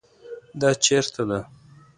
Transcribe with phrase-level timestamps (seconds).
[0.61, 1.39] دا چیرته ده؟